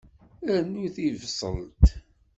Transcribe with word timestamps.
Rnu 0.55 0.85
tibṣelt. 0.95 1.85